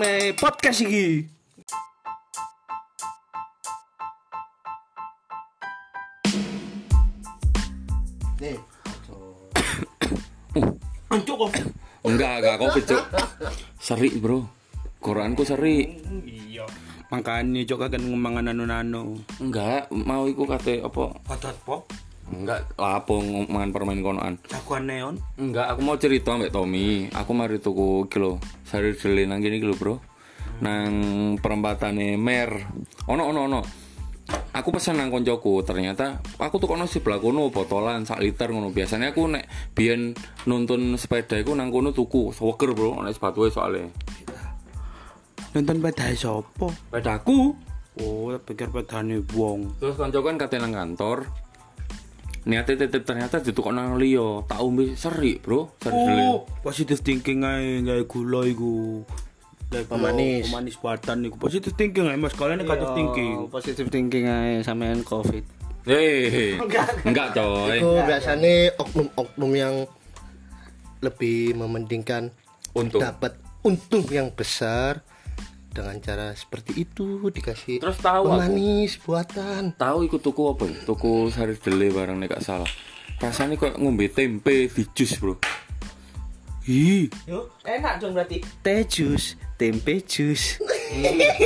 rame 0.00 0.32
podcast 0.32 0.80
iki. 0.80 1.28
Nih, 8.40 8.56
Ancuk 11.12 11.36
kok. 11.36 11.52
Enggak, 12.08 12.40
enggak 12.40 12.56
covid, 12.56 12.84
Cuk. 12.96 13.04
Seri, 13.76 14.08
Bro. 14.16 14.48
Quranku 15.04 15.44
seri. 15.44 16.00
Iya. 16.24 16.64
Makanya 17.12 17.60
cok 17.68 17.92
kan 17.92 18.00
ngemangan 18.00 18.48
nano-nano. 18.48 19.20
Enggak, 19.36 19.92
mau 19.92 20.24
iku 20.24 20.48
kate 20.48 20.80
apa? 20.80 21.12
Padat 21.28 21.56
po? 21.60 21.84
Enggak, 22.30 22.78
lapo 22.78 23.18
mangan 23.50 23.74
permen 23.74 24.00
konoan. 24.06 24.34
Jagoan 24.46 24.86
neon. 24.86 25.14
Enggak, 25.34 25.66
aku 25.74 25.80
mau 25.82 25.98
cerita 25.98 26.38
mbak 26.38 26.54
Tommy. 26.54 27.10
Aku 27.10 27.34
mari 27.34 27.58
tuku 27.58 28.06
kilo 28.06 28.38
sari 28.62 28.94
deli 28.94 29.26
nang 29.26 29.42
gini 29.42 29.58
kilo, 29.58 29.74
Bro. 29.74 29.98
Nang 30.62 30.92
perempatane 31.42 32.14
Mer. 32.14 32.54
Ono 33.10 33.22
ono 33.26 33.40
ono. 33.50 33.62
Aku 34.54 34.70
pesan 34.70 35.02
nang 35.02 35.10
koncoku, 35.10 35.62
ternyata 35.66 36.22
aku 36.38 36.62
tuh 36.62 36.70
kono 36.70 36.86
si 36.86 37.02
kono 37.02 37.50
botolan 37.50 38.06
sak 38.06 38.22
liter 38.22 38.54
ngono. 38.54 38.70
Biasanya 38.70 39.10
aku 39.10 39.26
nek 39.26 39.74
biyen 39.74 40.14
nuntun 40.46 40.94
sepeda 40.94 41.34
iku 41.34 41.54
nang 41.58 41.74
kono 41.74 41.90
tuku 41.90 42.30
seweker, 42.30 42.70
Bro, 42.78 43.02
nek 43.02 43.14
sepatu 43.14 43.50
soalnya. 43.50 43.90
Nonton 45.50 45.82
pedai 45.82 46.14
sopo? 46.14 46.70
Sepedaku 46.70 47.70
Oh, 47.98 48.32
pikir 48.38 48.70
pedane 48.70 49.20
wong. 49.34 49.76
Terus 49.82 49.98
konco 49.98 50.22
kan 50.22 50.38
kate 50.38 50.56
nang 50.62 50.72
kantor. 50.72 51.26
Niatnya 52.48 52.88
titip 52.88 53.04
ternyata 53.04 53.44
ditukok 53.44 53.72
nang 53.76 54.00
liyo. 54.00 54.48
Tak 54.48 54.64
umbi 54.64 54.96
seri, 54.96 55.36
Bro. 55.36 55.76
Seri. 55.76 56.24
Oh, 56.24 56.48
positive 56.64 57.00
thinking 57.04 57.44
ae 57.44 57.84
gawe 57.84 58.02
gula 58.08 58.48
iku. 58.48 59.04
Gawe 59.68 59.84
gula, 59.84 60.08
Pemanis. 60.08 60.48
Pemanis 60.48 60.76
badan 60.80 61.28
iku. 61.28 61.36
Positive 61.36 61.74
thinking 61.76 62.08
ae 62.08 62.16
Mas, 62.16 62.32
kalian 62.32 62.64
negative 62.64 62.96
thinking. 62.96 63.52
Positive 63.52 63.88
thinking 63.92 64.24
ae 64.24 64.64
sampean 64.64 65.04
Covid. 65.04 65.44
Hei, 65.80 66.60
enggak 67.08 67.32
coy. 67.32 67.80
itu 67.80 67.88
biasanya 68.04 68.76
oknum-oknum 68.76 69.52
yang 69.56 69.74
lebih 71.00 71.56
mementingkan 71.56 72.28
Untung. 72.76 73.00
dapat 73.00 73.40
untung 73.64 74.04
yang 74.12 74.28
besar 74.28 75.00
dengan 75.70 75.96
cara 75.98 76.34
seperti 76.34 76.82
itu 76.82 77.22
dikasih 77.30 77.78
Terus 77.78 77.98
tahu 77.98 78.26
aku. 78.26 78.30
pemanis 78.36 78.92
buatan. 78.98 79.62
Tahu 79.74 79.98
ikut 80.04 80.20
tuku 80.20 80.42
apa? 80.44 80.64
Tuku 80.82 81.30
sari 81.30 81.54
deli 81.56 81.88
barang 81.88 82.18
nek 82.18 82.28
gak 82.28 82.42
salah. 82.42 82.68
Rasanya 83.16 83.54
kok 83.54 83.76
ngombe 83.76 84.08
tempe 84.08 84.66
di 84.66 84.82
jus, 84.90 85.14
Bro. 85.16 85.38
Ih, 86.66 87.08
Yo, 87.24 87.48
enak 87.62 87.98
dong 87.98 88.12
berarti. 88.12 88.42
Teh 88.60 88.84
jus, 88.84 89.34
tempe 89.56 90.02
jus. 90.02 90.58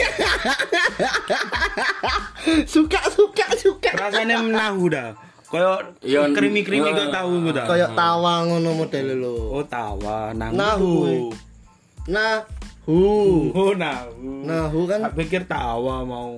suka 2.75 3.01
suka 3.11 3.47
suka. 3.57 3.91
rasanya 3.95 4.41
menahu 4.41 4.91
dah. 4.91 5.15
Kayak 5.49 5.95
Ya, 6.03 6.27
krimi-krimi 6.35 6.91
nah. 6.91 7.07
gak 7.07 7.11
tahu 7.15 7.31
gue 7.47 7.53
dah. 7.55 7.67
Kayak 7.67 7.91
tawa 7.95 8.43
ngono 8.43 8.71
model 8.75 9.07
lo. 9.15 9.35
Oh, 9.55 9.65
tawa, 9.65 10.35
nahu. 10.35 10.55
Nahu. 10.59 10.95
Nahu. 12.85 13.49
Oh, 13.57 13.73
nahu. 13.73 14.45
Nahu 14.45 14.81
kan 14.85 15.09
Tak 15.09 15.17
pikir 15.17 15.43
tawa 15.49 16.05
mau. 16.05 16.37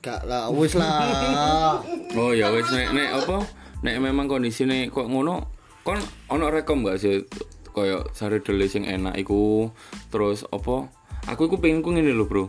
gak 0.00 0.24
lah 0.28 0.48
wis 0.48 0.76
lah. 0.76 1.76
Oh 2.20 2.32
ya 2.32 2.48
wis 2.52 2.68
nek 2.72 2.92
nek 2.92 3.10
apa? 3.20 3.44
Nek 3.84 3.96
memang 4.00 4.28
kondisine 4.28 4.88
kok 4.88 5.08
ngono, 5.08 5.44
kon 5.84 6.00
ono 6.28 6.48
rekom 6.48 6.84
gak 6.84 7.00
sih 7.00 7.24
koyo 7.72 8.08
sari 8.16 8.40
deli 8.44 8.68
sing 8.68 8.84
enak 8.88 9.16
iku 9.20 9.68
terus 10.12 10.44
apa? 10.48 10.88
Aku 11.28 11.48
iku 11.48 11.60
pengen 11.60 11.84
ku 11.84 11.92
ngene 11.92 12.16
lho, 12.16 12.24
Bro. 12.24 12.48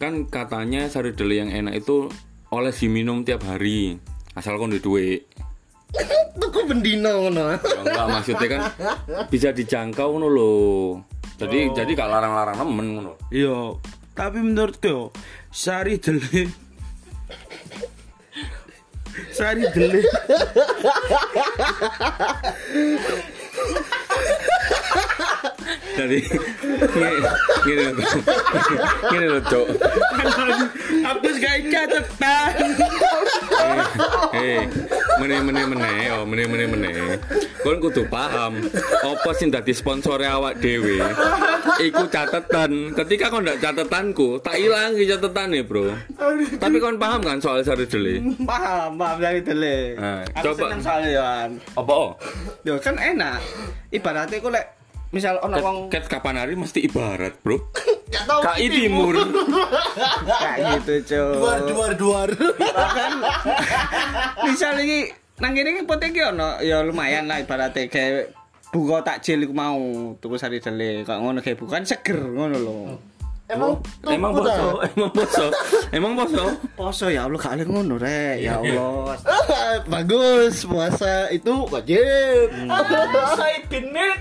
Kan 0.00 0.28
katanya 0.28 0.88
sari 0.88 1.12
deli 1.12 1.40
yang 1.40 1.52
enak 1.52 1.84
itu 1.84 2.08
oleh 2.52 2.72
diminum 2.72 3.24
tiap 3.24 3.44
hari. 3.44 4.00
Asal 4.36 4.56
kon 4.60 4.72
duwe 4.72 4.80
duit. 4.80 5.20
Tuku 6.36 6.60
bendino 6.68 7.28
ngono. 7.28 7.56
Ya 7.56 7.56
enggak 7.60 8.06
maksudnya 8.08 8.46
kan 8.52 8.60
bisa 9.32 9.52
dijangkau 9.52 10.16
ngono 10.16 10.28
lho. 10.28 10.52
Jadi 11.36 11.58
jadi 11.76 11.90
gak 11.92 12.08
larang-larang 12.08 12.56
nemen 12.64 12.86
ngono. 12.96 13.12
Iya, 13.28 13.76
tapi 14.16 14.40
menurutku 14.40 14.88
yo, 14.88 15.02
sari 15.52 16.00
dele 16.00 16.48
Sari 19.32 19.64
dele 19.72 20.00
Jadi 25.96 26.18
gini 27.64 27.84
gini 29.08 29.26
lho, 29.28 29.40
Cok. 29.44 29.66
Aku 31.08 31.28
gak 31.40 31.58
catatan. 31.72 32.52
Eh, 34.36 34.60
meneh 35.16 35.40
meneh 35.40 35.64
meneh, 35.64 35.98
oh 36.12 36.24
meneh 36.24 36.46
meneh 36.46 36.66
meneh. 36.68 36.96
Kon 37.60 37.78
kudu 37.78 38.06
paham, 38.06 38.60
apa 39.02 39.30
sing 39.32 39.48
dadi 39.48 39.72
sponsore 39.72 40.24
awak 40.24 40.60
dhewe. 40.60 41.00
Iku 41.78 42.06
catetan. 42.06 42.92
Ketika 42.94 43.28
kon 43.28 43.42
ndak 43.42 43.58
catetanku, 43.58 44.38
tak 44.38 44.56
ilangi 44.56 45.04
catetane, 45.04 45.60
Bro. 45.60 45.92
Tapi 46.56 46.76
kon 46.78 46.96
paham 46.96 47.20
kan 47.20 47.38
soal 47.38 47.60
sari 47.60 47.84
deli? 47.84 48.20
Paham, 48.44 48.94
paham 48.94 49.18
dari 49.18 49.40
dele. 49.40 49.96
Nah, 49.96 50.22
Aku 50.36 50.52
coba. 50.52 50.60
seneng 50.68 50.80
soalnya 50.80 51.10
Yohan. 51.12 51.50
Apa? 51.74 51.92
oh? 51.92 52.10
Yo 52.62 52.76
kan 52.78 52.94
enak. 52.94 53.40
Ibaratnya 53.88 54.36
aku 54.38 54.50
lek 54.50 54.64
misal 55.14 55.38
ono 55.42 55.56
wong 55.62 55.76
Ket, 55.88 56.10
kapan 56.10 56.40
hari 56.40 56.58
mesti 56.58 56.82
ibarat, 56.82 57.38
Bro. 57.42 57.62
KI 58.46 58.66
Timur. 58.70 59.14
kayak 60.42 60.58
gitu, 60.82 60.92
Cuk. 61.14 61.32
Duar 61.38 61.58
duar 61.66 61.92
duar. 61.94 62.28
Bahkan 62.58 63.12
misal 64.50 64.74
iki 64.82 65.10
nang 65.36 65.52
kene 65.52 65.76
iki 65.76 65.82
pote 65.84 66.10
iki 66.10 66.22
ono 66.24 66.58
ya 66.64 66.80
lumayan 66.80 67.28
lah 67.28 67.42
ibaratnya 67.42 67.92
kayak 67.92 68.32
buka 68.72 69.04
takjil 69.04 69.44
iku 69.44 69.52
mau 69.52 69.78
tuku 70.16 70.36
sari 70.40 70.58
dele 70.64 71.04
kok 71.04 71.20
ngono 71.20 71.44
kayak 71.44 71.60
bukan 71.60 71.84
seger 71.84 72.18
ngono 72.18 72.56
lho. 72.56 72.76
Emang 73.46 73.78
Emang 74.10 74.34
tuku 74.34 74.42
ta? 74.42 74.58
poso, 74.58 74.68
emang 74.90 75.10
poso. 75.14 75.46
Emang 75.94 76.12
poso. 76.18 76.44
Poso 76.74 77.06
ya 77.06 77.30
Allah 77.30 77.38
ada 77.38 77.62
ngono 77.62 77.94
rek. 77.94 78.42
Ya 78.42 78.58
Allah. 78.58 79.14
Ah, 79.22 79.78
Bagus, 79.92 80.66
puasa 80.66 81.30
itu 81.30 81.54
wajib. 81.70 82.50
Saya 83.38 83.62
binik. 83.70 84.18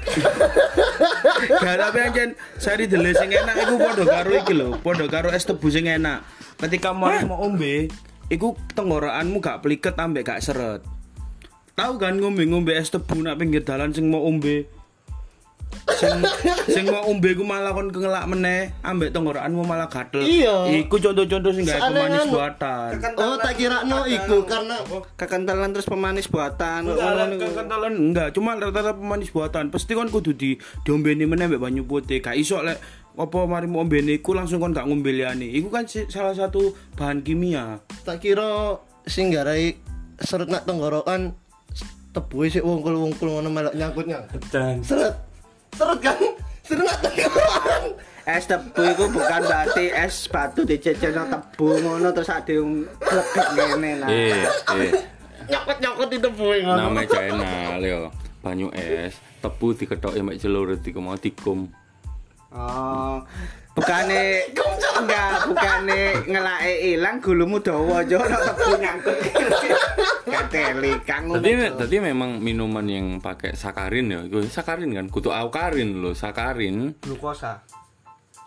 Gak 1.57 1.75
tapi 1.81 1.97
anjen 2.05 2.29
sari 2.61 2.85
dele 2.85 3.17
sing 3.17 3.33
enak 3.33 3.65
iku 3.65 3.75
padha 3.81 4.03
karo 4.05 4.29
iki 4.29 4.53
lho, 4.53 4.77
padha 4.85 5.05
karo 5.09 5.33
es 5.33 5.41
tebu 5.41 5.73
sing 5.73 5.89
enak. 5.89 6.21
Ketika 6.61 6.93
mau 6.93 7.09
mau 7.25 7.49
ombe, 7.49 7.89
iku 8.29 8.53
tenggorokanmu 8.77 9.41
gak 9.41 9.65
pliket 9.65 9.97
ambek 9.97 10.29
gak 10.29 10.45
seret. 10.45 10.85
Tahu 11.73 11.97
kan 11.97 12.21
ngombe-ngombe 12.21 12.77
es 12.77 12.93
tebu 12.93 13.25
nak 13.25 13.41
pinggir 13.41 13.65
dalan 13.65 13.89
sing 13.89 14.05
mau 14.05 14.21
ombe. 14.21 14.69
Sing 15.95 16.15
sing 16.67 16.83
mau 16.91 17.07
ombe 17.07 17.31
ku 17.33 17.47
malah 17.47 17.71
kon 17.71 17.87
kengelak 17.89 18.27
meneh, 18.27 18.75
ambek 18.83 19.15
tenggorokanmu 19.15 19.63
malah 19.63 19.87
gatel. 19.87 20.21
Iya. 20.21 20.67
Iku 20.85 20.99
contoh-contoh 20.99 21.51
sing 21.55 21.63
gak 21.63 21.79
pemanis 21.79 22.19
kan- 22.19 22.31
buatan. 22.31 22.89
Oh, 23.15 23.35
tak 23.39 23.53
kira 23.55 23.87
no 23.87 24.03
iku 24.03 24.43
karena 24.43 24.75
Kekentalan 25.15 25.71
terus 25.71 25.87
pemanis 25.87 26.27
buatan. 26.27 26.85
Kekentalan 27.39 27.93
enggak, 27.95 28.35
cuma 28.35 28.59
rata-rata 28.59 28.93
pemanis 28.93 29.31
buatan. 29.31 29.71
Pasti 29.71 29.95
kon 29.95 30.11
kudu 30.11 30.35
di 30.35 30.59
diombeni 30.83 31.23
meneh 31.23 31.47
mbek 31.47 31.61
banyu 31.63 31.87
putih. 31.87 32.19
Gak 32.19 32.35
iso 32.35 32.59
lek 32.61 32.77
apa 33.15 33.47
mari 33.47 33.63
mau 33.65 33.79
ombeni 33.79 34.19
iku 34.19 34.35
langsung 34.35 34.59
kon 34.59 34.75
gak 34.75 34.85
ngombe 34.85 35.09
liyane. 35.09 35.47
Iku 35.47 35.71
kan 35.71 35.87
salah 35.87 36.35
satu 36.35 36.75
bahan 36.99 37.23
kimia. 37.23 37.79
tak 38.03 38.21
kira 38.21 38.77
sing 39.07 39.31
garai 39.31 39.79
seret 40.19 40.51
nak 40.51 40.67
tenggorokan 40.67 41.33
tebu 42.11 42.47
sik 42.47 42.63
wungkul-wungkul 42.63 43.27
ngono 43.27 43.49
melok 43.51 43.75
nyangkut-nyangkut. 43.75 44.41
Seret. 44.83 45.24
Seret 45.75 45.99
kan? 45.99 46.17
Seret 46.63 46.85
nak 46.87 46.97
tenggorokan. 47.03 47.83
Es 48.25 48.49
tebu 48.49 48.81
itu 48.81 49.05
bukan 49.13 49.41
berarti 49.45 49.85
es 49.93 50.25
batu 50.25 50.65
dicecelno 50.65 51.29
tebu 51.29 51.77
ngono 51.77 52.09
terus 52.09 52.33
ada 52.33 52.49
yang 52.49 52.81
lebek 52.89 53.47
ngene 53.53 53.91
lah. 54.01 54.09
Eh, 54.09 54.49
eh. 54.81 54.91
Nyokot-nyokot 55.45 56.07
di 56.09 56.17
tebu 56.17 56.45
ngono. 56.65 56.89
Namanya 56.89 57.07
channel 57.11 57.81
yo. 57.85 58.01
Banyu 58.41 58.73
es, 58.73 59.13
tebu 59.45 59.77
diketoki 59.77 60.25
mek 60.25 60.41
celur 60.41 60.73
dikum 60.81 61.05
mau 61.05 61.17
dikum. 61.17 61.69
Oh. 62.55 63.21
Bukane 63.75 64.47
enggak, 64.95 65.51
bukane 65.51 66.01
ngelake 66.25 66.73
ilang 66.95 67.19
gulumu 67.19 67.59
dawa 67.61 68.01
yo 68.09 68.21
nek 68.25 68.41
tebu 68.41 68.71
nyangkut. 68.79 69.17
Kateli 70.55 70.93
Kang. 71.03 71.23
Tadi 71.35 71.51
tadi 71.75 71.97
memang 71.99 72.39
minuman 72.39 72.85
yang 72.87 73.19
pakai 73.19 73.53
sakarin 73.53 74.07
ya. 74.07 74.19
Gue 74.25 74.47
sakarin 74.47 74.95
kan, 74.95 75.05
kutu 75.11 75.29
aukarin 75.35 75.99
loh, 75.99 76.15
sakarin. 76.15 76.95
glukosa. 77.03 77.59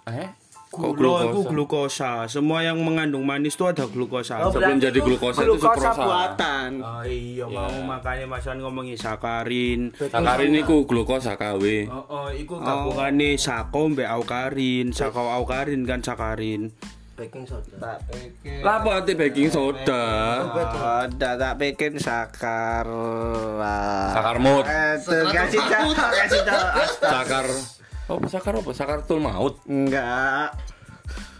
Eh? 0.08 0.28
Kok 0.68 1.00
Gula 1.00 1.24
itu 1.24 1.40
glukosa? 1.40 1.48
glukosa. 1.48 2.10
Semua 2.28 2.60
yang 2.60 2.76
mengandung 2.84 3.24
manis 3.24 3.56
itu 3.56 3.64
ada 3.64 3.88
glukosa. 3.88 4.52
Sebelum 4.52 4.76
jadi 4.76 5.00
glukosa 5.00 5.40
itu 5.40 5.56
glukosa 5.56 5.96
suprosa. 5.96 6.04
buatan. 6.04 6.70
Oh 6.84 7.04
iya, 7.08 7.48
mau 7.48 7.72
makanya 7.88 8.28
Mas 8.28 8.44
Wan 8.44 8.60
ngomongin 8.60 9.00
sakarin. 9.00 9.96
Sakarin 9.96 10.52
iku 10.60 10.84
glukosa 10.84 11.40
KW. 11.40 11.88
Oh, 11.88 12.04
oh 12.12 12.28
iku 12.28 12.60
gabungane 12.60 13.40
sako 13.40 13.96
mbek 13.96 14.12
aukarin, 14.12 14.92
sako 14.92 15.32
aukarin 15.32 15.88
kan 15.88 16.04
sakarin. 16.04 16.68
Baking 17.18 17.44
soda. 17.50 17.98
Tak 18.62 18.74
apa 18.78 18.88
arti 19.02 19.12
baking 19.18 19.50
soda? 19.50 20.04
Ada 21.02 21.34
tak 21.34 21.52
bikin 21.58 21.98
sakar. 21.98 22.86
Sakar 24.14 24.36
mood. 24.38 24.62
Eh, 24.62 24.94
kasih 25.26 25.58
tahu, 25.66 25.90
kasih 25.98 26.42
tahu. 26.46 26.62
Sakar 27.02 27.46
Oh, 28.08 28.16
sakar 28.24 28.54
apa? 28.56 28.70
Sakar 28.70 28.98
tul 29.02 29.18
maut. 29.18 29.58
Enggak. 29.66 30.54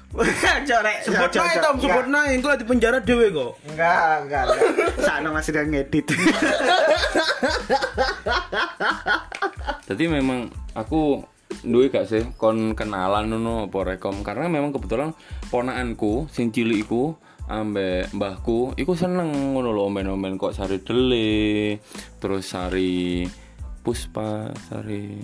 Corek, 0.68 0.96
Sebut 1.04 1.30
naik 1.30 1.56
Tom, 1.62 1.76
sebut 1.78 2.06
naik, 2.08 2.40
engko 2.40 2.50
di 2.58 2.64
penjara 2.66 2.98
dhewe 2.98 3.28
kok. 3.30 3.52
Enggak, 3.70 4.12
enggak, 4.24 4.42
enggak. 4.50 4.92
Sana 4.98 5.28
masih 5.30 5.50
udah 5.54 5.64
ngedit. 5.68 6.06
Jadi 9.88 10.04
memang 10.10 10.48
aku 10.74 11.22
duwe 11.64 11.88
gak 11.88 12.06
sih 12.06 12.22
kon 12.36 12.76
kenalan 12.76 13.32
ngono 13.32 13.68
apa 13.72 13.96
rekom? 13.96 14.20
Karena 14.22 14.46
memang 14.48 14.72
kebetulan 14.72 15.16
ponakanku 15.48 16.28
sing 16.28 16.52
cilik 16.52 16.84
iku 16.84 17.16
ambek 17.48 18.12
mbahku 18.12 18.76
iku 18.76 18.92
seneng 18.92 19.56
ngono 19.56 19.72
lho 19.72 19.88
omen-omen 19.88 20.36
kok 20.36 20.52
sari 20.52 20.84
dele 20.84 21.80
terus 22.20 22.44
sari 22.52 23.24
puspa 23.80 24.52
sari 24.68 25.16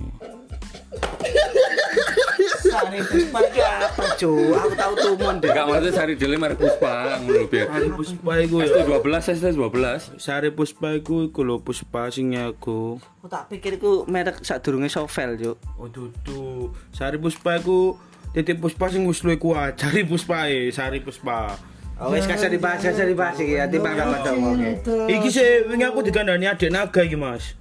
Sari 2.75 3.01
puspa 3.07 3.39
iki 3.47 3.61
apa, 3.63 4.05
Cu? 4.19 4.33
Aku 4.59 4.75
tahu 4.75 4.93
tumon 4.99 5.35
deh. 5.39 5.51
gak 5.55 5.65
maksudnya 5.71 5.93
sari 5.95 6.15
dele 6.19 6.35
merek 6.35 6.59
puspa 6.59 7.23
ngono 7.23 7.47
biar 7.47 7.67
Sari 7.71 7.89
Puspa 7.95 8.33
iku 8.43 8.55
ya. 8.59 8.67
ST12 8.67 9.07
ST12 9.39 9.79
Sari 10.19 10.51
Puspa 10.51 10.89
iku 10.99 11.15
iku 11.31 11.41
lho 11.47 11.57
Puspa 11.63 12.11
sing 12.11 12.35
nyago. 12.35 12.99
Aku 13.23 13.27
tak 13.31 13.47
pikir 13.47 13.79
iku 13.79 14.03
merek 14.11 14.43
sadurunge 14.43 14.91
Sovel, 14.91 15.39
Cuk. 15.39 15.57
Oh 15.79 15.87
dudu. 15.87 16.75
Sari 16.91 17.17
Puspa 17.23 17.63
iku 17.63 17.95
titik 18.35 18.59
Puspa 18.59 18.91
sing 18.91 19.07
wis 19.07 19.23
luwih 19.23 19.39
kuat. 19.39 19.79
Sari 19.79 20.03
Puspa 20.03 20.51
e, 20.51 20.75
Sari 20.75 20.99
Puspa. 20.99 21.55
Oh, 21.95 22.11
wis 22.11 22.27
kasih 22.27 22.51
dibahas, 22.51 22.83
kasih 22.83 23.07
dibahas 23.07 23.39
iki 23.39 23.55
ya 23.55 23.71
timbang 23.71 23.95
sama 23.95 24.19
dong. 24.27 24.59
Iki 25.07 25.29
sih 25.31 25.71
wingi 25.71 25.87
aku 25.87 26.03
digandani 26.03 26.51
adik 26.51 26.75
naga 26.75 27.07
iki, 27.07 27.15
Mas. 27.15 27.55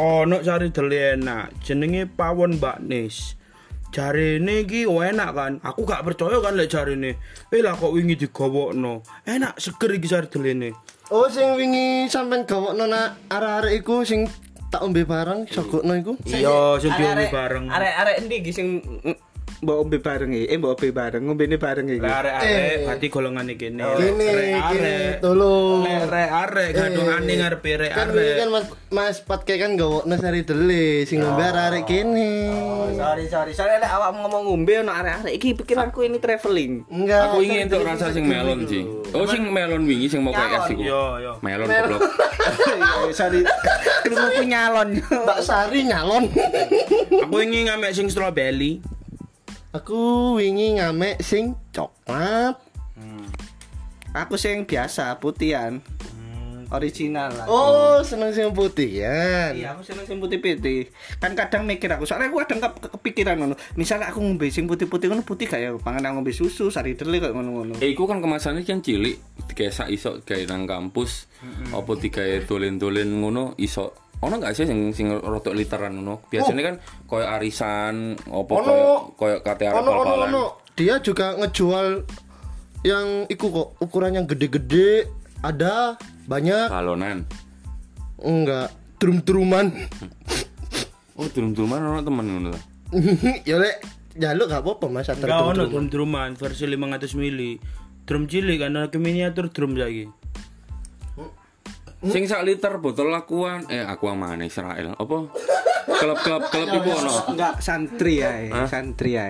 Ono 0.00 0.40
sari 0.40 0.72
deli 0.72 0.96
enak, 0.96 1.60
jenenge 1.60 2.08
Pawon 2.08 2.56
Mbak 2.56 2.80
Nis. 2.80 3.36
Jarene 3.94 4.66
iki 4.66 4.90
oh 4.90 4.98
enak 4.98 5.30
kan. 5.38 5.52
Aku 5.62 5.86
gak 5.86 6.02
percaya 6.02 6.42
kan 6.42 6.58
lek 6.58 6.66
jarene. 6.66 7.14
Eh 7.54 7.62
lah 7.62 7.78
kok 7.78 7.94
wingi 7.94 8.18
digawokno. 8.18 9.06
Enak 9.22 9.54
seger 9.62 9.94
iki 9.94 10.10
sari 10.10 10.26
delene. 10.26 10.74
Oh 11.14 11.30
sing 11.30 11.54
wingi 11.54 12.10
sampean 12.10 12.42
gawokno 12.42 12.90
nak 12.90 13.22
arek-arek 13.30 13.86
iku 13.86 14.02
sing 14.02 14.26
tak 14.66 14.82
ombe 14.82 15.06
bareng 15.06 15.46
sogokno 15.46 15.94
iku. 15.94 16.12
Iya, 16.26 16.82
sing 16.82 16.90
diombe 16.98 17.30
bareng. 17.30 17.70
Arek-arek 17.70 18.14
endi 18.18 18.34
iki 18.42 18.50
sing 18.50 18.82
mbok 19.64 19.78
ombe 19.80 19.98
bareng? 19.98 20.30
Eh 20.30 20.54
mbok 20.54 20.76
ombe 20.76 20.88
bareng, 20.90 21.22
ngombene 21.24 21.56
bareng 21.56 21.86
iki. 21.88 21.98
Lah 21.98 22.20
arek-arek 22.20 22.74
berarti 22.84 23.06
golongan 23.08 23.46
iki 23.48 23.58
kene. 23.64 23.82
Gini, 23.96 24.28
arek. 24.54 25.12
tolong. 25.18 25.82
Rek 26.04 26.30
arek 26.30 26.68
gadungane 26.70 27.32
ngarepe 27.34 27.70
Kan 27.90 28.08
wingi 28.08 28.22
arek. 28.22 28.36
kan 28.36 28.48
Mas 28.50 28.64
Mas 28.90 29.16
Patke 29.18 29.56
kan 29.56 29.74
gawokno 29.74 30.14
sari 30.14 30.44
dele 30.44 31.02
sing 31.04 31.18
ombe 31.18 31.42
arek 31.42 31.84
kene. 31.84 32.32
Sorry, 32.94 33.24
sorry. 33.26 33.50
Soalnya 33.50 33.82
lek 33.82 33.92
awakmu 33.92 34.18
ngomong 34.22 34.42
ngombe 34.46 34.72
ono 34.78 34.92
arek-arek 34.92 35.32
iki 35.32 35.56
pikiranku 35.56 36.00
ini 36.00 36.20
traveling. 36.20 36.84
Enggak. 36.86 37.22
aku 37.24 37.40
ingin 37.40 37.66
untuk 37.66 37.82
rasa 37.82 38.10
sing 38.10 38.24
melon 38.24 38.66
sih 38.66 38.84
oh 39.10 39.24
sing 39.24 39.48
melon 39.48 39.82
wingi 39.82 40.06
sing 40.06 40.20
mau 40.20 40.30
kayak 40.30 40.68
iku 40.68 40.82
Yo 40.82 41.16
yo. 41.16 41.32
melon 41.40 41.64
goblok 41.64 42.02
Iya, 42.74 43.12
sorry. 43.12 43.40
Krungu 44.02 44.42
nyalon. 44.44 44.88
Mbak 45.00 45.38
Sari 45.40 45.80
nyalon. 45.82 46.28
Aku 47.24 47.36
ingin 47.40 47.66
ngamek 47.66 47.92
sing 47.92 48.06
strawberry. 48.06 48.84
Aku 49.74 50.38
wingi 50.38 50.78
ngamek 50.78 51.18
sing 51.18 51.58
coklat. 51.74 52.54
Aku 54.14 54.38
sing 54.38 54.70
biasa 54.70 55.18
putihan. 55.18 55.82
Original 56.70 57.30
lah. 57.34 57.46
Oh, 57.46 57.98
seneng 58.06 58.30
sing 58.30 58.50
putih 58.54 59.02
kan. 59.02 59.54
Iya, 59.54 59.74
aku 59.74 59.82
seneng 59.82 60.06
sing 60.06 60.18
putih-putih. 60.18 60.90
Kan 61.18 61.34
kadang 61.34 61.66
mikir 61.66 61.86
aku, 61.90 62.02
soalnya 62.02 62.30
aku 62.30 62.42
kadang 62.46 62.58
ke- 62.62 62.90
kepikiran 62.98 63.34
ngono. 63.38 63.54
Misalnya 63.74 64.10
aku 64.10 64.22
ngombe 64.22 64.46
sing 64.50 64.66
putih-putih 64.66 65.10
ngono 65.10 65.22
putih 65.22 65.46
gak 65.46 65.58
ya? 65.58 65.70
Pangan 65.74 66.18
ngombe 66.18 66.34
susu, 66.34 66.70
sari 66.74 66.94
dele 66.98 67.18
kayak 67.22 67.34
ngono-ngono. 67.34 67.78
Eh, 67.78 67.94
iku 67.94 68.06
kan 68.06 68.18
kemasannya 68.18 68.66
kan 68.66 68.78
cilik, 68.78 69.18
kayak 69.54 69.70
sak 69.70 69.90
iso 69.90 70.18
kayak 70.22 70.50
nang 70.50 70.66
kampus, 70.66 71.26
apa 71.70 71.92
tiga 71.98 72.22
tulen-tulen 72.42 73.10
ngono 73.22 73.54
iso. 73.58 73.94
Ono 74.20 74.34
gak 74.36 74.52
sih 74.52 74.64
sing 74.64 74.90
sing 74.90 75.10
rotok 75.10 75.52
literan 75.52 75.94
ngono? 75.94 76.22
Biasanya 76.26 76.62
kan 76.62 76.74
koyo 77.04 77.26
arisan, 77.26 77.94
apa 78.20 78.52
Ono. 78.52 78.62
koyo 78.62 78.90
koyo 79.14 79.36
kate 79.40 79.64
arep 79.64 79.78
Ono 79.78 79.90
ono 79.92 80.14
ono. 80.24 80.44
Dia 80.72 80.98
juga 80.98 81.34
ngejual 81.34 82.02
yang 82.82 83.24
iku 83.26 83.46
kok 83.48 83.68
ukuran 83.80 84.14
yang 84.14 84.26
gede-gede 84.26 85.08
ada 85.40 85.96
banyak 86.24 86.68
Balonan. 86.68 87.24
enggak 88.18 88.68
drum-druman 88.96 89.68
Oh, 91.14 91.24
drum-druman 91.24 91.78
ono 91.78 92.00
temen 92.00 92.26
ngono 92.26 92.48
ta. 92.50 92.60
ya 93.48 93.54
lek 93.54 93.78
jaluk 94.14 94.46
gak 94.48 94.60
apa-apa 94.60 94.86
mas 94.88 95.06
antar 95.06 95.26
Enggak 95.26 95.40
ono 95.40 95.62
drum-druman. 95.64 95.70
drum 95.70 95.86
druman 95.88 96.30
versi 96.34 96.64
500 96.66 97.14
mili. 97.14 97.52
Drum 98.04 98.26
cilik 98.26 98.58
kan 98.58 98.74
ana 98.74 98.90
miniatur 98.90 99.48
drum 99.48 99.72
saiki. 99.74 100.10
Sing 102.04 102.28
sak 102.28 102.44
liter 102.44 102.76
botol 102.84 103.08
akuan, 103.16 103.64
eh 103.72 103.80
akuan 103.80 104.20
mana 104.20 104.44
Israel? 104.44 104.92
Apa? 104.96 105.16
Klub-klub 105.84 106.42
klub 106.52 106.68
iku 106.80 106.90
ono. 107.00 107.14
Enggak 107.32 107.60
santri 107.64 108.20
ya, 108.20 108.32
Hah? 108.52 108.68
santri 108.68 109.16
ya. 109.16 109.24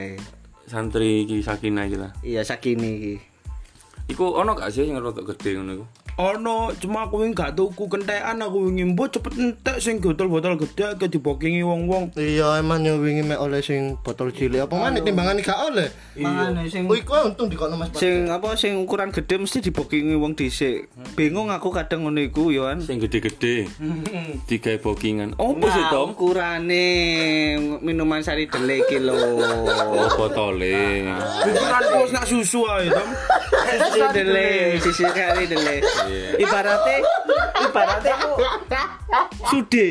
Santri 0.66 1.22
iki 1.28 1.44
Sakina 1.44 1.86
iki 1.86 1.96
lah. 2.00 2.10
Iya, 2.24 2.42
sakini 2.42 2.90
iki. 2.98 3.14
Iku 4.10 4.36
ono 4.36 4.52
gak 4.58 4.74
sih 4.74 4.84
sing 4.84 4.96
rotok 4.98 5.34
gede 5.34 5.56
ngono 5.60 5.70
iku? 5.80 5.86
Ono 6.14 6.70
cuma 6.78 7.10
aku 7.10 7.26
wingi 7.26 7.34
gak 7.34 7.58
tuku 7.58 7.90
kentekan 7.90 8.38
aku 8.38 8.70
wingi 8.70 8.86
mbok 8.86 9.10
cepet 9.10 9.34
entek 9.34 9.82
sing 9.82 9.98
botol-botol 9.98 10.54
gede 10.54 10.94
ke 10.94 11.10
dibokingi 11.10 11.66
wong-wong. 11.66 12.14
iya 12.14 12.62
emang 12.62 12.86
yang 12.86 13.02
wingi 13.02 13.26
mek 13.26 13.42
oleh 13.42 13.58
sing 13.58 13.98
botol 13.98 14.30
cilik 14.30 14.62
apa 14.62 14.78
mana 14.78 15.02
timbangan 15.02 15.42
gak 15.42 15.58
oleh 15.58 15.90
Mangane 16.14 16.70
sing 16.70 16.86
oh 16.86 16.94
iku 16.94 17.18
untung 17.26 17.50
dikono 17.50 17.74
mas 17.74 17.90
sing 17.98 18.30
apa 18.30 18.54
sing 18.54 18.78
ukuran 18.78 19.10
gede 19.10 19.42
mesti 19.42 19.58
dibokingi 19.58 20.14
wong 20.14 20.38
dhisik. 20.38 20.86
Bingung 21.18 21.50
aku 21.50 21.74
kadang 21.74 22.06
ngono 22.06 22.22
iku 22.22 22.54
yo 22.54 22.70
kan. 22.70 22.78
Sing 22.78 23.02
gede-gede. 23.02 23.66
Digawe 24.48 24.78
bokingan. 24.78 25.34
Opo 25.34 25.66
sih, 25.66 25.82
Nah, 25.82 25.90
Tom? 25.90 26.14
ukurane 26.14 26.86
minuman 27.82 28.22
sari 28.22 28.46
dele 28.46 28.86
iki 28.86 29.02
lho. 29.02 29.18
Oh, 29.90 30.08
botole. 30.14 31.02
Pikiranku 31.42 31.96
wis 32.06 32.12
nak 32.14 32.24
susu 32.24 32.62
ae, 32.64 32.86
Tom. 32.86 33.08
Sisi 33.74 34.00
dele, 34.14 34.78
sisi 34.78 35.02
sari 35.02 35.44
dele. 35.44 35.76
Ibaratnya 36.38 36.96
ibaratnya 37.64 38.12
aku 38.18 38.32
sude. 39.50 39.88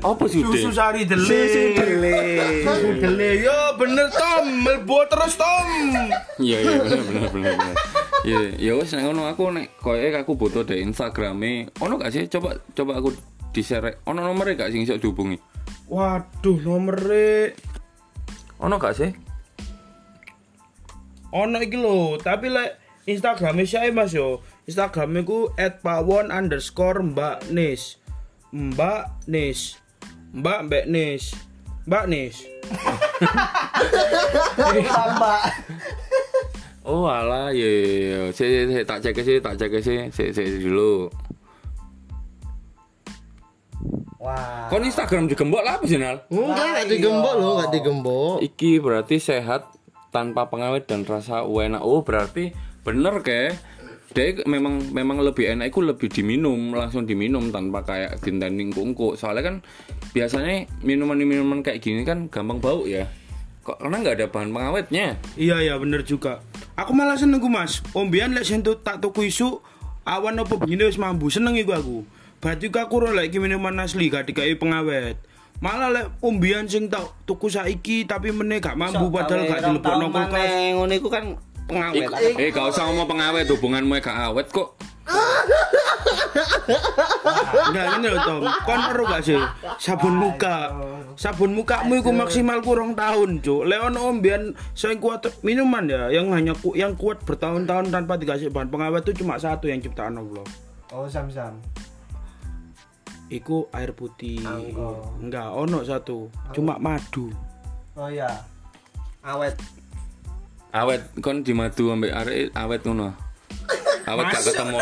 Apa 0.00 0.24
sude? 0.26 0.58
Susu 0.58 0.70
sari 0.74 1.04
dele. 1.04 1.24
Susu 1.24 1.62
dele. 1.76 2.18
Susu 2.64 2.88
dele. 2.98 3.28
Yo 3.44 3.58
bener 3.78 4.08
Tom, 4.10 4.44
melbo 4.64 5.04
terus 5.06 5.34
Tom. 5.36 5.68
Iya, 6.40 6.58
iya, 6.60 6.78
bener 6.82 7.02
bener 7.04 7.28
bener. 7.32 7.74
Iya, 8.24 8.40
ya 8.56 8.72
wis 8.80 8.90
nek 8.96 9.04
ngono 9.04 9.28
aku 9.28 9.52
nek 9.52 9.76
koyo 9.78 10.08
aku 10.16 10.32
butuh 10.34 10.64
deh 10.64 10.80
Instagrame. 10.80 11.68
Ono 11.84 12.00
gak 12.00 12.12
sih? 12.12 12.24
Coba 12.28 12.56
coba 12.72 12.98
aku 13.00 13.12
di-share. 13.52 14.00
Ono 14.08 14.24
nomere 14.24 14.56
gak 14.56 14.72
sing 14.72 14.82
iso 14.82 14.96
dihubungi? 14.96 15.36
Waduh, 15.92 16.58
nomere 16.64 17.52
Ono 18.64 18.80
gak 18.80 18.96
sih? 18.96 19.10
ono 21.34 21.58
iki 21.58 21.74
lho, 21.74 22.14
tapi 22.22 22.46
lek 22.46 22.78
Instagramnya 23.04 23.68
saya 23.68 23.92
mas 23.92 24.16
yo. 24.16 24.40
Instagramnya 24.64 25.28
ku 25.28 25.52
@pawon 25.56 26.32
underscore 26.32 27.04
mbak 27.04 27.44
nis. 27.52 28.00
Mbak 28.48 29.28
nis. 29.28 29.76
Mbak 30.32 30.60
mbak 30.72 30.84
nis. 30.88 31.36
Mbak 31.84 32.04
nis. 32.08 32.36
Oh 36.84 37.08
alah, 37.08 37.48
iya, 37.48 37.64
iya, 37.64 37.88
iya. 37.96 38.20
Si, 38.28 38.44
si, 38.44 38.60
si, 38.68 38.84
tak 38.84 39.00
cek 39.00 39.16
sih, 39.24 39.40
tak 39.40 39.56
cek 39.56 39.72
sih, 39.80 40.04
si, 40.12 40.36
si, 40.36 40.42
dulu. 40.60 41.08
Wah. 44.20 44.68
Kon 44.68 44.84
Instagram 44.84 45.24
digembok 45.24 45.64
lah 45.64 45.80
apa 45.80 45.84
sih 45.88 45.96
Nal? 45.96 46.28
enggak 46.32 46.68
gak 46.80 46.88
digembok 46.88 47.34
loh 47.36 47.60
gak 47.60 47.76
digembok 47.76 48.40
Iki 48.40 48.80
berarti 48.80 49.20
sehat 49.20 49.68
tanpa 50.08 50.48
pengawet 50.48 50.88
dan 50.88 51.04
rasa 51.04 51.44
enak. 51.44 51.84
Oh, 51.84 52.00
berarti 52.00 52.54
bener 52.84 53.14
ke? 53.24 53.56
Dia 54.14 54.46
memang 54.46 54.94
memang 54.94 55.18
lebih 55.26 55.50
enak 55.56 55.74
itu 55.74 55.82
lebih 55.82 56.06
diminum, 56.06 56.70
langsung 56.70 57.02
diminum 57.02 57.50
tanpa 57.50 57.82
kayak 57.82 58.22
dintending 58.22 58.70
kungkuk. 58.70 59.18
Soalnya 59.18 59.42
kan 59.42 59.56
biasanya 60.14 60.70
minuman-minuman 60.86 61.66
kayak 61.66 61.82
gini 61.82 62.06
kan 62.06 62.30
gampang 62.30 62.62
bau 62.62 62.86
ya. 62.86 63.10
Kok 63.64 63.80
karena 63.80 63.96
nggak 64.04 64.16
ada 64.20 64.26
bahan 64.28 64.52
pengawetnya. 64.52 65.06
Iya 65.34 65.56
iya 65.64 65.74
bener 65.80 66.04
juga. 66.04 66.44
Aku 66.76 66.92
malah 66.92 67.16
seneng 67.16 67.40
ku 67.40 67.48
Mas. 67.48 67.80
Ombian 67.96 68.36
lek 68.36 68.44
sentuh 68.44 68.76
tak 68.76 69.00
tuku 69.00 69.32
isu 69.32 69.58
awan 70.04 70.36
apa 70.36 70.54
begini 70.60 70.84
wis 70.84 71.00
mambu 71.00 71.32
seneng 71.32 71.56
iku 71.56 71.72
aku. 71.72 71.98
Berarti 72.44 72.68
ku 72.68 72.78
aku 72.78 73.00
ora 73.00 73.16
lek 73.16 73.32
iki 73.32 73.40
minuman 73.40 73.80
asli 73.80 74.12
gak 74.12 74.28
dikai 74.28 74.54
pengawet. 74.60 75.16
Malah 75.64 75.88
lek 75.90 76.06
ombian 76.20 76.68
sing 76.68 76.92
tak 76.92 77.08
tuku 77.24 77.48
saiki 77.48 78.04
tapi 78.04 78.30
meneh 78.36 78.60
gak 78.60 78.76
mambu 78.76 79.08
padahal 79.08 79.48
gak 79.48 79.60
dilebokno 79.64 80.06
kulkas. 80.12 80.50
Ngono 80.76 80.92
iku 80.92 81.08
kan 81.08 81.24
pengawet. 81.68 82.08
Eh, 82.38 82.48
gak 82.52 82.66
usah 82.72 82.88
ngomong 82.88 83.08
pengawet, 83.08 83.46
hubunganmu 83.48 83.96
gak 84.00 84.18
awet 84.30 84.48
kok. 84.52 84.76
Enggak 87.68 87.86
ini 88.00 88.06
loh 88.08 88.20
Tom. 88.24 88.42
Kon 88.64 88.80
ero 88.90 89.04
gak 89.06 89.22
sih 89.24 89.40
sabun 89.76 90.14
muka. 90.16 90.72
Sabun 91.14 91.54
mukamu 91.54 92.02
iku 92.02 92.10
maksimal 92.10 92.58
kurang 92.64 92.98
tahun, 92.98 93.38
Cuk. 93.38 93.70
Leon 93.70 93.94
ombian 93.94 94.56
sing 94.74 94.98
kuat 94.98 95.30
minuman 95.46 95.86
ya 95.86 96.10
yang 96.10 96.34
hanya 96.34 96.56
ku, 96.58 96.74
yang 96.74 96.98
kuat 96.98 97.22
bertahun-tahun 97.22 97.94
tanpa 97.94 98.18
dikasih 98.18 98.50
bahan 98.50 98.72
pengawet 98.72 99.06
itu 99.06 99.22
cuma 99.22 99.38
satu 99.38 99.70
yang 99.70 99.78
ciptaan 99.78 100.18
Allah. 100.18 100.42
Oh, 100.90 101.06
sam-sam. 101.06 101.58
Iku 103.30 103.66
air 103.72 103.94
putih. 103.94 104.42
Angko. 104.42 105.16
Enggak, 105.22 105.48
ono 105.54 105.80
satu. 105.86 106.28
Cuma 106.52 106.76
madu. 106.82 107.30
Oh 107.94 108.10
iya. 108.10 108.30
Awet. 109.22 109.56
Awet 110.74 111.22
kon 111.22 111.46
di 111.46 111.54
madu 111.54 111.94
ambek 111.94 112.10
arek 112.10 112.50
awet 112.58 112.82
ngono. 112.82 113.14
Awet 114.10 114.26
gak 114.26 114.42
ketemu. 114.42 114.78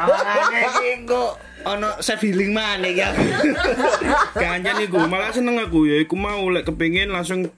Kawanane 0.00 0.58
iki 0.64 0.88
kok 1.04 1.32
ono 1.68 1.88
feeling 2.00 2.56
mana 2.56 2.88
ya. 2.88 3.12
Kancan 4.32 4.80
iku 4.80 5.04
malah 5.04 5.28
seneng 5.28 5.60
aku 5.60 5.84
ya 5.84 6.00
iku 6.00 6.16
mau 6.16 6.48
lek 6.48 6.64
kepengin 6.64 7.12
langsung 7.12 7.52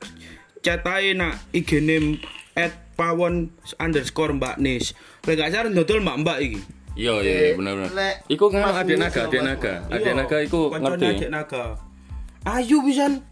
chat 0.59 0.83
ae 0.83 1.15
nak 1.15 1.39
IG 1.55 1.79
name 1.79 2.19
at 2.59 2.75
pawon 2.99 3.55
underscore 3.79 4.35
mbak 4.35 4.59
nis 4.59 4.91
lek 5.23 5.39
gak 5.39 5.55
saran 5.55 5.79
dodol 5.79 6.03
mbak 6.03 6.19
mbak 6.27 6.39
iki 6.43 6.61
Iya 6.93 7.25
iya 7.25 7.35
iya, 7.41 7.51
bener. 7.57 7.89
Lek 7.89 8.29
Iku 8.29 8.53
kan 8.53 8.69
Mas 8.69 8.85
adik 8.85 9.01
naga, 9.01 9.25
adik 9.25 9.41
naga. 9.41 9.81
Iya, 9.89 9.97
Adik 9.97 10.13
naga 10.13 10.37
iku 10.45 10.69
ngerti. 10.69 11.07
Adik 11.09 11.31
naga 11.33 11.65
ayo 12.43 12.83
pisan 12.83 13.23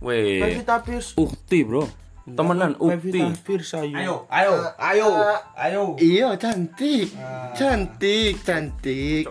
Weh. 0.00 0.40
Pevita 0.42 0.80
Pierce 0.84 1.14
Ukti, 1.16 1.64
Bro. 1.64 2.05
Temenan 2.26 2.74
ukti. 2.82 3.22
Pevita 3.22 3.38
Pierce 3.46 3.78
ayo 3.78 3.94
Ayo, 3.94 4.14
ayo, 4.26 4.56
ayo, 4.82 5.08
ayo. 5.54 5.82
Iya 6.02 6.34
cantik, 6.34 7.14
cantik, 7.54 8.42
cantik. 8.42 9.30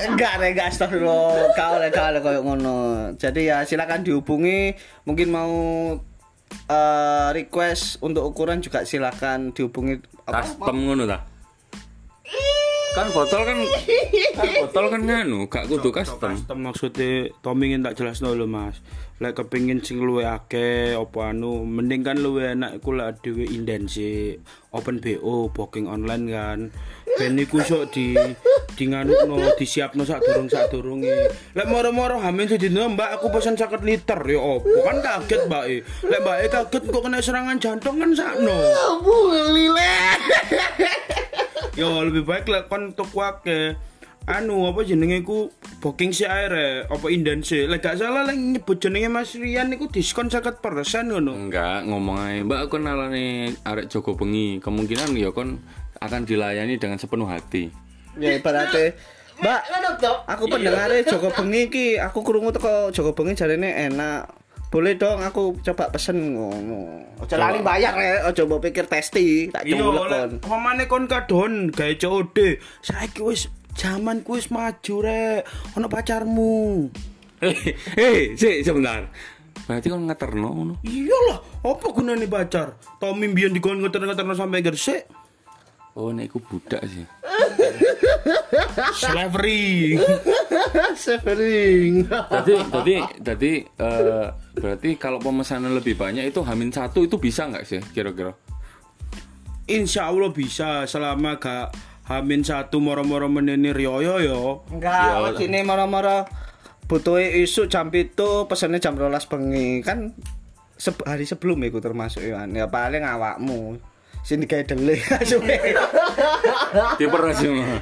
Enggak 0.00 0.40
rek 0.40 0.56
enggak 0.56 0.68
astagfirullah. 0.72 1.52
Kau 1.52 1.76
rek 1.76 1.92
kau 1.92 2.08
rek 2.08 2.22
koyo 2.24 2.40
ngono. 2.46 2.76
Jadi 3.20 3.50
ya 3.50 3.66
silakan 3.66 4.06
dihubungi. 4.06 4.74
Mungkin 5.04 5.28
mau 5.28 5.52
eh, 6.70 7.28
request 7.36 8.00
untuk 8.00 8.24
ukuran 8.32 8.64
juga 8.64 8.86
silakan 8.86 9.52
dihubungi 9.52 10.00
apa? 10.24 10.40
Custom 10.46 10.78
ngono 10.88 11.04
ta. 11.10 11.29
Kan 12.90 13.06
botol 13.14 13.46
kan 13.46 13.58
kan 14.34 14.50
botol 14.66 14.86
kan 14.90 15.00
nganu, 15.06 15.46
gak 15.46 15.70
kudu 15.70 15.94
custom. 15.94 16.34
custom 16.34 16.58
maksudnya 16.58 17.30
Tommy 17.38 17.70
ingin 17.70 17.86
tak 17.86 18.02
jelas 18.02 18.18
dulu 18.18 18.50
mas. 18.50 18.82
Lek 19.22 19.38
kepingin 19.38 19.78
sing 19.78 20.02
luwe 20.02 20.26
akeh 20.26 20.98
apa 20.98 21.30
anu 21.30 21.62
mending 21.62 22.02
kan 22.02 22.18
luwe 22.18 22.50
enak 22.50 22.82
iku 22.82 22.90
lek 22.96 23.22
dhewe 23.22 23.46
inden 23.46 23.86
sih 23.86 24.34
open 24.74 24.98
BO 24.98 25.54
booking 25.54 25.86
online 25.86 26.24
kan. 26.34 26.58
Ben 27.14 27.38
iku 27.38 27.62
sok 27.62 27.94
di 27.94 28.18
di 28.74 28.84
nganukno 28.90 29.54
disiapno 29.54 30.02
sak 30.02 30.26
durung 30.26 30.50
sak 30.50 30.74
durunge 30.74 31.30
lek 31.54 31.70
moro-moro 31.70 32.18
hamin 32.18 32.50
sedina 32.50 32.90
mbak 32.90 33.22
aku 33.22 33.30
pesen 33.30 33.54
50 33.54 33.86
liter. 33.86 34.18
Ya 34.26 34.42
opo 34.42 34.82
kan 34.82 34.98
kaget 34.98 35.46
mbak 35.46 35.64
e. 35.70 35.76
Lek 36.10 36.20
mbak 36.26 36.36
e 36.42 36.46
kaget 36.50 36.82
kok 36.90 37.02
kena 37.06 37.22
serangan 37.22 37.56
jantung 37.62 38.02
kan 38.02 38.10
sakno 38.18 38.50
Yo 41.78 42.02
lebih 42.02 42.26
baik 42.26 42.50
lek 42.50 42.66
kon 42.66 42.90
akeh 42.94 43.78
anu 44.28 44.68
apa 44.68 44.84
jenenge 44.84 45.24
ku 45.24 45.48
booking 45.80 46.12
si 46.12 46.28
air 46.28 46.84
apa 46.86 47.06
inden 47.08 47.40
sih 47.40 47.64
lek 47.66 47.82
gak 47.82 47.98
salah 47.98 48.22
lek 48.26 48.36
nyebut 48.36 48.78
jenenge 48.78 49.08
Mas 49.10 49.32
Rian 49.34 49.72
niku 49.72 49.88
diskon 49.88 50.28
50% 50.30 50.60
ngono 51.10 51.32
Enggak, 51.34 51.88
ngomong 51.88 52.16
aja. 52.20 52.44
Mbak, 52.46 52.60
aku 52.68 52.76
nalani 52.78 53.50
arek 53.64 53.90
Joko 53.90 54.14
Bengi. 54.14 54.62
Kemungkinan 54.62 55.14
ya 55.16 55.34
kon 55.34 55.58
akan 55.98 56.22
dilayani 56.24 56.78
dengan 56.78 57.00
sepenuh 57.00 57.26
hati. 57.26 57.70
Ya 58.18 58.34
ibaratnya 58.34 58.94
Mbak, 59.40 59.60
aku 60.28 60.44
pendengarnya 60.52 61.00
Joko 61.08 61.32
Bengi 61.32 61.72
ki, 61.72 61.86
aku 61.96 62.20
krungu 62.20 62.52
teko 62.52 62.92
Joko 62.92 63.16
Bengi 63.16 63.32
jarene 63.38 63.72
enak. 63.88 64.39
Boleh 64.70 64.94
dong 64.94 65.18
aku 65.18 65.58
coba 65.66 65.90
pesen 65.90 66.38
ngono. 66.38 67.02
Ojo 67.18 67.34
lali 67.34 67.58
bayar 67.58 67.90
ya, 67.92 68.30
ojo 68.30 68.46
mbok 68.46 68.70
pikir 68.70 68.86
testi, 68.86 69.50
tak 69.50 69.66
Iya, 69.66 69.82
culek 69.82 69.98
kon. 69.98 70.10
lek 70.14 70.28
pamane 70.46 70.84
kon 70.86 71.04
kadon 71.10 71.52
gawe 71.74 71.90
COD. 71.92 72.38
Saiki 72.78 73.18
wis 73.20 73.50
zaman 73.74 74.22
ku 74.22 74.38
wis 74.38 74.46
maju 74.46 74.94
rek. 75.02 75.42
Ono 75.74 75.90
pacarmu. 75.90 76.86
Eh, 77.42 77.56
eh, 77.96 78.38
sih 78.38 78.62
sebentar. 78.62 79.10
Berarti 79.66 79.90
kon 79.90 80.06
ngeterno 80.06 80.48
ngono. 80.54 80.74
Iyalah, 80.86 81.38
apa 81.66 81.86
gunane 81.90 82.30
pacar? 82.30 82.78
Tommy 83.02 83.26
mbiyen 83.26 83.50
dikon 83.50 83.82
ngeter-ngeterno 83.82 84.38
sampai 84.38 84.62
gresik. 84.62 85.02
Oh, 85.98 86.14
nek 86.14 86.30
iku 86.30 86.38
budak 86.38 86.86
sih. 86.86 87.02
Slavery. 88.94 89.98
Severing. 90.94 92.06
Jadi, 92.06 92.52
jadi, 92.70 92.94
jadi 93.18 93.52
eh, 93.66 94.26
berarti 94.54 94.90
kalau 94.94 95.18
pemesanan 95.18 95.74
lebih 95.74 95.98
banyak 95.98 96.30
itu 96.30 96.40
hamin 96.46 96.70
satu 96.70 97.02
itu 97.02 97.18
bisa 97.18 97.50
nggak 97.50 97.66
sih 97.66 97.80
kira-kira? 97.90 98.34
Insya 99.70 100.10
Allah 100.10 100.30
bisa 100.34 100.86
selama 100.86 101.38
gak 101.38 101.74
hamin 102.10 102.42
satu 102.42 102.82
moro-moro 102.82 103.30
menini 103.30 103.70
rioyo 103.70 104.18
yo. 104.18 104.42
Enggak, 104.70 105.38
ini 105.42 105.62
moro-moro 105.62 106.26
butuh 106.90 107.22
isu 107.22 107.70
jam 107.70 107.86
itu 107.94 108.50
pesannya 108.50 108.82
jam 108.82 108.98
rolas 108.98 109.30
bengi 109.30 109.78
kan 109.78 110.10
se- 110.74 111.06
hari 111.06 111.22
sebelum 111.22 111.62
itu 111.62 111.78
termasuk 111.78 112.18
ya 112.18 112.42
ya 112.50 112.66
paling 112.66 113.06
awakmu 113.06 113.78
sini 114.20 114.44
kayak 114.44 114.76
dele 114.76 115.00
Diperes 117.00 117.36
semua. 117.42 117.80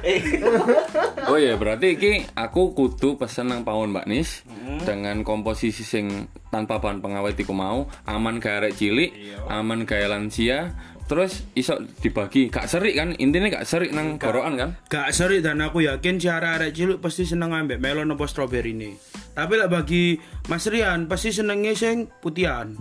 Oh 1.29 1.37
iya, 1.37 1.53
berarti 1.59 1.93
iki 1.93 2.25
aku 2.33 2.73
kudu 2.73 3.19
pesen 3.19 3.51
nang 3.53 3.61
pawon 3.61 3.93
Mbak 3.93 4.07
Nis 4.09 4.41
dengan 4.81 5.21
komposisi 5.21 5.85
sing 5.85 6.25
tanpa 6.49 6.81
bahan 6.81 7.03
pengawet 7.03 7.37
iku 7.37 7.53
mau, 7.53 7.85
aman 8.09 8.41
gawe 8.41 8.65
arek 8.65 8.73
cilik, 8.79 9.11
aman 9.45 9.85
gawe 9.85 10.05
lansia, 10.09 10.73
terus 11.05 11.45
iso 11.53 11.77
dibagi 12.01 12.49
gak 12.49 12.65
serik 12.65 12.97
kan? 12.97 13.13
Intinya 13.21 13.61
gak 13.61 13.67
serik 13.69 13.93
nang 13.93 14.17
gorokan 14.17 14.57
kan? 14.57 14.69
Gak 14.89 15.13
seri 15.13 15.45
dan 15.45 15.61
aku 15.61 15.85
yakin 15.85 16.17
si 16.17 16.25
arek 16.31 16.73
cilik 16.73 16.97
pasti 16.97 17.29
seneng 17.29 17.53
ambek 17.53 17.77
melon 17.77 18.09
apa 18.09 18.25
strawberry 18.25 18.73
ini. 18.73 18.97
Tapi 19.37 19.53
lah 19.53 19.69
bagi 19.69 20.17
Mas 20.49 20.65
Rian 20.65 21.05
pasti 21.05 21.29
senengnya 21.29 21.77
sing 21.77 22.09
putihan. 22.23 22.73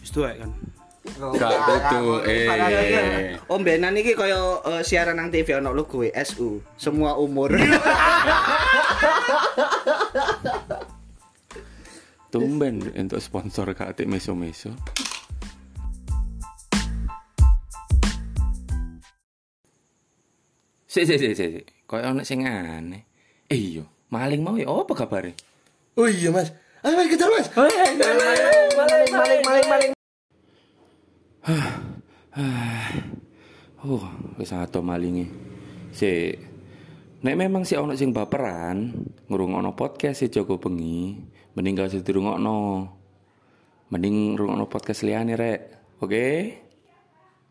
Wis 0.00 0.10
tuwek 0.14 0.40
kan. 1.20 1.36
Gak 1.36 1.60
kudu 1.68 2.24
eh. 2.24 3.36
Om 3.44 3.60
Benan 3.60 4.00
iki 4.00 4.16
kaya 4.16 4.64
eh, 4.64 4.80
siaran 4.80 5.20
nang 5.20 5.28
TV 5.28 5.60
ono 5.60 5.76
logo 5.76 6.00
SU 6.08 6.64
semua 6.80 7.20
umur 7.20 7.52
Tumben 12.30 12.78
untuk 12.94 13.18
sponsor 13.18 13.74
Kak 13.74 13.98
Atik 13.98 14.06
Meso-meso. 14.06 14.70
Sik 20.86 21.06
sik 21.10 21.18
sik 21.18 21.34
sik. 21.34 21.66
Kayak 21.90 22.14
ono 22.14 22.22
sing 22.22 22.46
aneh. 22.46 23.02
Eh 23.50 23.58
iya, 23.58 23.82
maling 24.14 24.46
mau 24.46 24.54
ya 24.54 24.70
apa 24.70 24.94
kabare? 24.94 25.34
Oh 25.98 26.06
iya 26.06 26.30
mas. 26.30 26.54
Ayo 26.86 26.94
mas 26.94 27.10
kejar 27.10 27.30
mas. 27.34 27.50
Oh, 33.80 34.04
wis 34.36 34.52
ato 34.52 34.84
malinge. 34.84 35.24
Sik. 35.88 36.36
Nek 37.24 37.36
memang 37.36 37.64
si 37.64 37.80
ono 37.80 37.96
sing 37.96 38.12
baperan, 38.12 38.92
ngrungokno 39.24 39.72
podcast 39.72 40.20
si 40.20 40.28
Joko 40.28 40.60
Bengi, 40.60 41.16
mending 41.56 41.80
gak 41.80 41.88
usah 41.88 42.04
dirungokno. 42.04 42.60
Mending 43.88 44.36
ngrungokno 44.36 44.68
podcast 44.68 45.00
liyane 45.00 45.32
rek. 45.32 45.60
Oke? 46.04 46.28